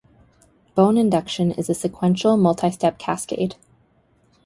Bone 0.73 0.97
induction 0.97 1.51
is 1.51 1.69
a 1.69 1.75
sequential 1.75 2.35
multistep 2.35 2.97
cascade. 2.97 3.53